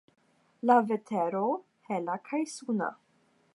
[0.69, 1.43] La vetero:
[1.91, 2.91] hela kaj suna.